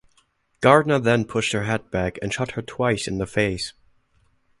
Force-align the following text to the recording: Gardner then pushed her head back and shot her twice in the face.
Gardner 0.61 0.97
then 0.97 1.25
pushed 1.25 1.51
her 1.53 1.65
head 1.65 1.91
back 1.91 2.17
and 2.23 2.33
shot 2.33 2.53
her 2.53 2.63
twice 2.63 3.07
in 3.07 3.19
the 3.19 3.27
face. 3.27 3.73